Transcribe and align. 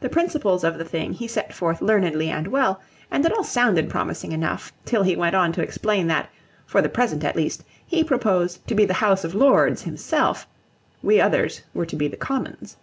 The 0.00 0.08
principles 0.08 0.64
of 0.64 0.78
the 0.78 0.84
thing 0.84 1.12
he 1.12 1.28
set 1.28 1.54
forth 1.54 1.80
learnedly 1.80 2.28
and 2.28 2.48
well, 2.48 2.80
and 3.08 3.24
it 3.24 3.32
all 3.32 3.44
sounded 3.44 3.88
promising 3.88 4.32
enough, 4.32 4.72
till 4.84 5.04
he 5.04 5.14
went 5.14 5.36
on 5.36 5.52
to 5.52 5.62
explain 5.62 6.08
that, 6.08 6.28
for 6.66 6.82
the 6.82 6.88
present 6.88 7.22
at 7.22 7.36
least, 7.36 7.62
he 7.86 8.02
proposed 8.02 8.66
to 8.66 8.74
be 8.74 8.84
the 8.84 8.94
House 8.94 9.22
of 9.22 9.32
Lords 9.32 9.82
himself. 9.82 10.48
We 11.04 11.20
others 11.20 11.60
were 11.72 11.86
to 11.86 11.94
be 11.94 12.08
the 12.08 12.16
Commons. 12.16 12.76